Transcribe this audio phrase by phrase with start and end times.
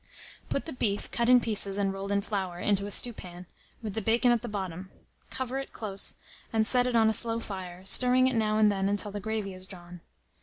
[0.45, 0.49] Mode.
[0.49, 3.45] Put the beef, cut in pieces and rolled in flour, into a stewpan,
[3.83, 4.89] with the bacon at the bottom;
[5.29, 6.15] cover it close,
[6.51, 9.53] and set it on a slow fire, stirring it now and then till the gravy
[9.53, 10.01] is drawn.